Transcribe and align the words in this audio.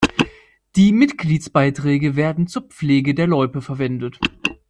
Die 0.77 0.93
Mitgliedsbeiträge 0.93 2.15
werden 2.15 2.47
zur 2.47 2.63
Pflege 2.63 3.13
der 3.13 3.27
Loipe 3.27 3.61
verwendet. 3.61 4.19